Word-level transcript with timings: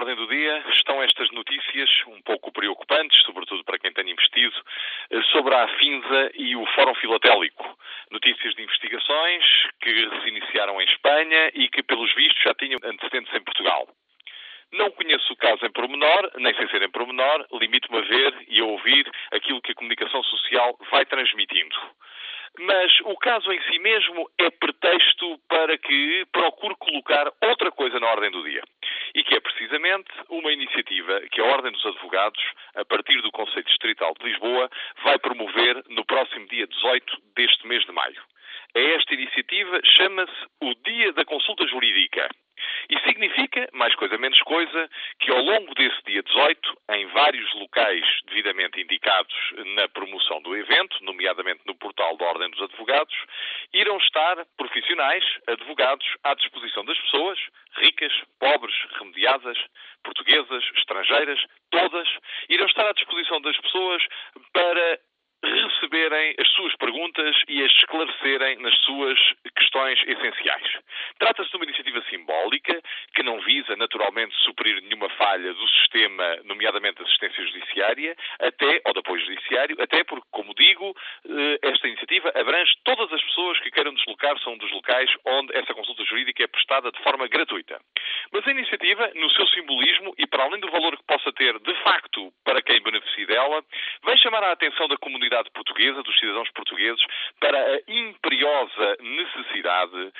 ordem 0.00 0.16
do 0.16 0.26
dia 0.28 0.64
estão 0.70 1.02
estas 1.02 1.30
notícias 1.30 1.90
um 2.06 2.22
pouco 2.22 2.50
preocupantes, 2.50 3.22
sobretudo 3.22 3.62
para 3.64 3.78
quem 3.78 3.92
tem 3.92 4.08
investido, 4.10 4.56
eh, 5.10 5.22
sobre 5.24 5.54
a 5.54 5.64
Afinza 5.64 6.30
e 6.36 6.56
o 6.56 6.64
Fórum 6.74 6.94
Filatélico. 6.94 7.78
Notícias 8.10 8.54
de 8.54 8.62
investigações 8.62 9.44
que 9.78 9.92
se 9.92 10.28
iniciaram 10.28 10.80
em 10.80 10.86
Espanha 10.86 11.50
e 11.52 11.68
que, 11.68 11.82
pelos 11.82 12.12
vistos, 12.14 12.42
já 12.42 12.54
tinham 12.54 12.80
antecedentes 12.82 13.32
em 13.34 13.42
Portugal. 13.42 13.86
Não 14.72 14.90
conheço 14.92 15.32
o 15.32 15.36
caso 15.36 15.66
em 15.66 15.70
pormenor, 15.70 16.30
nem 16.36 16.54
sem 16.54 16.66
ser 16.68 16.80
em 16.82 16.90
pormenor, 16.90 17.46
limito-me 17.52 17.98
a 17.98 18.02
ver 18.02 18.46
e 18.48 18.60
a 18.60 18.64
ouvir 18.64 19.10
aquilo 19.32 19.60
que 19.60 19.72
a 19.72 19.74
comunicação 19.74 20.22
social 20.22 20.78
vai 20.90 21.04
transmitindo. 21.04 21.76
Mas 22.58 22.92
o 23.04 23.16
caso 23.16 23.50
em 23.52 23.62
si 23.62 23.78
mesmo 23.78 24.28
é 24.38 24.50
pretexto 24.50 25.38
para 25.48 25.78
que 25.78 26.26
procure 26.32 26.74
colocar 26.76 27.32
outra 27.42 27.70
coisa 27.70 27.98
na 28.00 28.08
ordem 28.08 28.30
do 28.30 28.42
dia. 28.44 28.62
E 29.14 29.24
que 29.24 29.34
é 29.34 29.40
precisamente 29.40 30.10
uma 30.28 30.52
iniciativa 30.52 31.20
que 31.32 31.40
a 31.40 31.44
Ordem 31.44 31.72
dos 31.72 31.84
Advogados, 31.84 32.42
a 32.74 32.84
partir 32.84 33.20
do 33.22 33.32
Conselho 33.32 33.64
Distrital 33.64 34.14
de 34.18 34.26
Lisboa, 34.26 34.70
vai 35.02 35.18
promover 35.18 35.82
no 35.88 36.04
próximo 36.04 36.46
dia 36.48 36.66
18 36.66 37.16
deste 37.34 37.66
mês 37.66 37.84
de 37.84 37.92
maio. 37.92 38.22
Esta 38.74 39.14
iniciativa 39.14 39.80
chama-se 39.84 40.46
o 40.60 40.74
Dia 40.86 41.12
da 41.12 41.24
Consulta 41.24 41.66
Jurídica. 41.66 42.28
E 42.90 42.98
significa, 43.06 43.68
mais 43.72 43.94
coisa 43.94 44.18
menos 44.18 44.42
coisa, 44.42 44.90
que 45.20 45.30
ao 45.30 45.40
longo 45.40 45.72
desse 45.76 46.02
dia 46.04 46.24
18, 46.24 46.76
em 46.90 47.06
vários 47.06 47.54
locais 47.54 48.04
devidamente 48.26 48.80
indicados 48.80 49.32
na 49.76 49.88
promoção 49.88 50.42
do 50.42 50.56
evento, 50.56 50.96
nomeadamente 51.04 51.60
no 51.66 51.74
portal 51.76 52.16
da 52.16 52.24
Ordem 52.24 52.50
dos 52.50 52.60
Advogados, 52.62 53.14
irão 53.72 53.96
estar 53.98 54.44
profissionais, 54.56 55.24
advogados, 55.46 56.04
à 56.24 56.34
disposição 56.34 56.84
das 56.84 56.98
pessoas, 56.98 57.38
ricas, 57.76 58.12
pobres, 58.40 58.74
remediadas, 58.98 59.56
portuguesas, 60.02 60.64
estrangeiras, 60.76 61.40
todas, 61.70 62.08
irão 62.48 62.66
estar 62.66 62.88
à 62.88 62.92
disposição 62.92 63.40
das 63.40 63.56
pessoas 63.58 64.02
para 64.52 64.98
receberem 65.42 66.34
as 66.38 66.48
suas 66.50 66.74
perguntas 66.76 67.36
e 67.48 67.62
as 67.62 67.70
esclarecerem 67.72 68.58
nas 68.58 68.76
suas 68.80 69.18
questões 69.56 69.98
essenciais. 70.06 70.78
Trata-se 71.20 71.50
de 71.50 71.56
uma 71.56 71.66
iniciativa 71.66 72.02
simbólica 72.08 72.80
que 73.14 73.22
não 73.22 73.38
visa 73.42 73.76
naturalmente 73.76 74.34
suprir 74.42 74.80
nenhuma 74.82 75.10
falha 75.10 75.52
do 75.52 75.68
sistema, 75.68 76.36
nomeadamente 76.44 77.02
assistência 77.02 77.44
judiciária, 77.44 78.16
até, 78.40 78.80
ou 78.86 78.92
de 78.94 79.00
apoio 79.00 79.20
judiciário, 79.20 79.76
até 79.78 80.02
porque, 80.02 80.26
como 80.30 80.54
digo, 80.54 80.96
eh, 81.28 81.58
esta 81.62 81.86
iniciativa 81.86 82.32
abrange 82.34 82.72
todas 82.84 83.12
as 83.12 83.22
pessoas 83.22 83.60
que 83.60 83.70
queiram 83.70 83.92
deslocar-se 83.92 84.48
a 84.48 84.50
um 84.50 84.56
dos 84.56 84.72
locais 84.72 85.10
onde 85.26 85.54
essa 85.54 85.74
consulta 85.74 86.02
jurídica 86.04 86.42
é 86.42 86.46
prestada 86.46 86.90
de 86.90 87.02
forma 87.02 87.28
gratuita. 87.28 87.78
Mas 88.32 88.46
a 88.46 88.50
iniciativa, 88.50 89.10
no 89.14 89.30
seu 89.32 89.46
simbolismo 89.48 90.14
e 90.16 90.26
para 90.26 90.44
além 90.44 90.60
do 90.60 90.70
valor 90.70 90.96
que 90.96 91.04
possa 91.04 91.30
ter 91.32 91.58
de 91.58 91.74
facto 91.82 92.32
para 92.44 92.62
quem 92.62 92.82
beneficia 92.82 93.26
dela, 93.26 93.62
vem 94.04 94.16
chamar 94.16 94.42
a 94.42 94.52
atenção 94.52 94.88
da 94.88 94.96
comunidade 94.96 95.50
portuguesa, 95.50 96.02
dos 96.02 96.18
cidadãos 96.18 96.50
portugueses, 96.52 97.04
para 97.38 97.58
a 97.58 97.80
imperiosa 97.86 98.96
necessidade 99.00 99.90
de, 99.92 100.12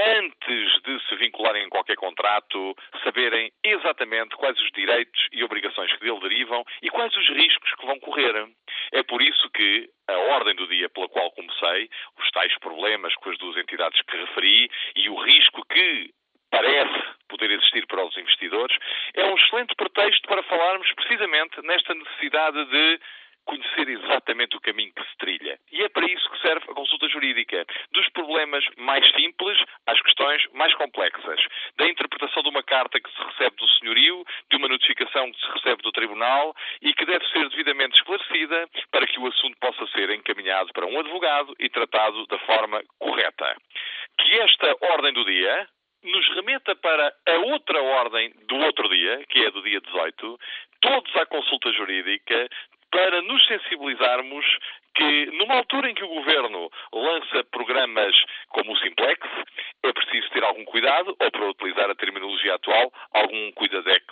antes 0.00 0.82
de 0.82 1.08
se 1.08 1.16
vincularem 1.16 1.64
em 1.64 1.68
qualquer 1.68 1.96
contrato, 1.96 2.74
saberem 3.04 3.52
exatamente 3.64 4.36
quais 4.36 4.58
os 4.60 4.70
direitos 4.72 5.28
e 5.32 5.44
obrigações 5.44 5.92
que 5.92 6.00
dele 6.00 6.20
derivam 6.20 6.64
e 6.82 6.90
quais 6.90 7.14
os 7.16 7.28
riscos 7.28 7.74
que 7.74 7.86
vão 7.86 7.98
correr. 8.00 8.48
É 8.92 9.02
por 9.02 9.20
isso 9.20 9.50
que 9.50 9.88
a 10.08 10.16
ordem 10.34 10.54
do 10.54 10.66
dia 10.66 10.88
pela 10.88 11.08
qual 11.08 11.30
comecei, 11.32 11.88
os 12.18 12.30
tais 12.30 12.56
problemas 12.58 13.14
com 13.16 13.30
as 13.30 13.38
duas 13.38 13.56
entidades 13.56 14.00
que 14.02 14.16
referi 14.16 14.70
e 14.96 15.08
o 15.08 15.22
risco 15.22 15.64
que 15.66 16.10
parece 16.50 17.14
poder 17.28 17.50
existir 17.50 17.86
para 17.86 18.04
os 18.04 18.16
investidores, 18.16 18.76
é 19.14 19.24
um 19.24 19.36
excelente 19.36 19.74
pretexto 19.76 20.26
para 20.26 20.42
falarmos 20.42 20.92
precisamente 20.94 21.62
nesta 21.62 21.94
necessidade 21.94 22.64
de 22.66 23.00
conhecer 23.44 23.88
exatamente 23.88 24.56
o 24.56 24.60
caminho 24.60 24.92
que 24.92 25.02
se 25.02 25.16
trilha. 25.18 25.59
Isso 26.12 26.30
que 26.30 26.40
serve 26.40 26.64
a 26.68 26.74
consulta 26.74 27.08
jurídica. 27.08 27.64
Dos 27.92 28.08
problemas 28.10 28.64
mais 28.76 29.08
simples 29.12 29.58
às 29.86 30.00
questões 30.02 30.42
mais 30.52 30.74
complexas. 30.74 31.40
Da 31.76 31.88
interpretação 31.88 32.42
de 32.42 32.48
uma 32.48 32.62
carta 32.62 33.00
que 33.00 33.10
se 33.10 33.22
recebe 33.22 33.56
do 33.56 33.68
senhorio, 33.78 34.24
de 34.50 34.56
uma 34.56 34.68
notificação 34.68 35.30
que 35.30 35.40
se 35.40 35.52
recebe 35.52 35.82
do 35.82 35.92
tribunal 35.92 36.54
e 36.82 36.92
que 36.92 37.06
deve 37.06 37.26
ser 37.28 37.48
devidamente 37.48 37.96
esclarecida 37.96 38.68
para 38.90 39.06
que 39.06 39.20
o 39.20 39.26
assunto 39.26 39.56
possa 39.60 39.86
ser 39.88 40.10
encaminhado 40.10 40.72
para 40.72 40.86
um 40.86 40.98
advogado 40.98 41.54
e 41.58 41.68
tratado 41.68 42.26
da 42.26 42.38
forma 42.40 42.82
correta. 42.98 43.56
Que 44.18 44.40
esta 44.40 44.76
ordem 44.80 45.12
do 45.12 45.24
dia, 45.24 45.68
nos 46.02 46.28
remeta 46.34 46.74
para 46.76 47.12
a 47.28 47.38
outra 47.52 47.82
ordem 47.82 48.32
do 48.48 48.56
outro 48.56 48.88
dia, 48.88 49.22
que 49.28 49.44
é 49.44 49.50
do 49.50 49.62
dia 49.62 49.80
18, 49.80 50.38
todos 50.80 51.16
à 51.16 51.26
consulta 51.26 51.72
jurídica, 51.72 52.48
para 53.00 53.22
nos 53.22 53.46
sensibilizarmos 53.46 54.44
que, 54.94 55.26
numa 55.32 55.54
altura 55.54 55.88
em 55.88 55.94
que 55.94 56.04
o 56.04 56.08
governo 56.08 56.70
lança 56.92 57.42
programas 57.44 58.14
como 58.50 58.72
o 58.72 58.76
Simplex, 58.76 59.26
é 59.82 59.90
preciso 59.90 60.28
ter 60.28 60.44
algum 60.44 60.66
cuidado, 60.66 61.16
ou 61.18 61.30
para 61.30 61.48
utilizar 61.48 61.88
a 61.88 61.94
terminologia 61.94 62.56
atual, 62.56 62.92
algum 63.14 63.52
cuidadex. 63.52 64.04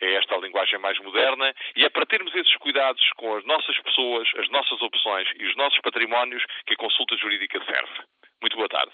É 0.00 0.14
esta 0.14 0.34
a 0.34 0.38
linguagem 0.38 0.76
mais 0.80 0.98
moderna 0.98 1.54
e 1.76 1.84
é 1.84 1.88
para 1.88 2.04
termos 2.04 2.34
esses 2.34 2.56
cuidados 2.56 3.00
com 3.16 3.36
as 3.36 3.44
nossas 3.44 3.78
pessoas, 3.78 4.28
as 4.38 4.48
nossas 4.48 4.82
opções 4.82 5.28
e 5.38 5.46
os 5.46 5.54
nossos 5.54 5.80
patrimónios 5.80 6.44
que 6.66 6.74
a 6.74 6.78
consulta 6.78 7.16
jurídica 7.16 7.62
serve. 7.64 8.02
Muito 8.42 8.56
boa 8.56 8.68
tarde. 8.68 8.92